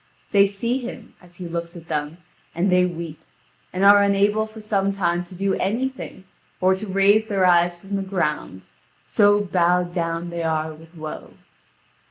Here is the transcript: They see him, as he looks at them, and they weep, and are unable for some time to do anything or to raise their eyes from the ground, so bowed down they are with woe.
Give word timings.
They 0.31 0.47
see 0.47 0.79
him, 0.79 1.13
as 1.21 1.35
he 1.35 1.47
looks 1.47 1.77
at 1.77 1.87
them, 1.87 2.17
and 2.55 2.71
they 2.71 2.85
weep, 2.87 3.19
and 3.71 3.85
are 3.85 4.01
unable 4.01 4.47
for 4.47 4.59
some 4.59 4.91
time 4.91 5.23
to 5.25 5.35
do 5.35 5.53
anything 5.53 6.23
or 6.59 6.73
to 6.73 6.87
raise 6.87 7.27
their 7.27 7.45
eyes 7.45 7.75
from 7.79 7.95
the 7.95 8.01
ground, 8.01 8.63
so 9.05 9.41
bowed 9.41 9.93
down 9.93 10.31
they 10.31 10.41
are 10.41 10.73
with 10.73 10.95
woe. 10.95 11.35